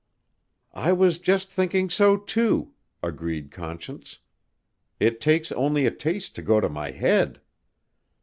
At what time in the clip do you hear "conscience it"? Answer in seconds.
3.51-5.21